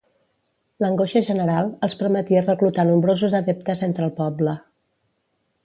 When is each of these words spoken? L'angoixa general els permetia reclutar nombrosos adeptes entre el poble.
L'angoixa 0.83 1.21
general 1.27 1.69
els 1.87 1.95
permetia 1.99 2.43
reclutar 2.47 2.87
nombrosos 2.89 3.37
adeptes 3.41 3.85
entre 3.89 4.09
el 4.09 4.17
poble. 4.23 4.57